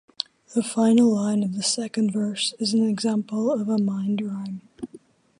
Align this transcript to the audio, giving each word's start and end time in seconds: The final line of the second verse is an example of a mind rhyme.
The 0.55 0.63
final 0.63 1.13
line 1.13 1.43
of 1.43 1.53
the 1.53 1.61
second 1.61 2.11
verse 2.11 2.55
is 2.57 2.73
an 2.73 2.89
example 2.89 3.51
of 3.51 3.69
a 3.69 3.77
mind 3.77 4.19
rhyme. 4.21 4.61